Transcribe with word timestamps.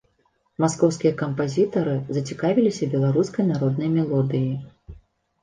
Маскоўскія 0.63 1.11
кампазітары 1.19 1.93
зацікавіліся 2.17 2.89
беларускай 2.95 3.49
народнай 3.53 3.93
мелодыяй. 4.01 4.53